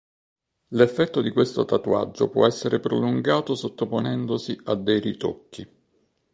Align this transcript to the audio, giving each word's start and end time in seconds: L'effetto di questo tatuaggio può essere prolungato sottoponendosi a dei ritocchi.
L'effetto 0.69 1.21
di 1.21 1.29
questo 1.29 1.63
tatuaggio 1.63 2.27
può 2.31 2.47
essere 2.47 2.79
prolungato 2.79 3.53
sottoponendosi 3.53 4.59
a 4.63 4.73
dei 4.73 4.99
ritocchi. 4.99 5.69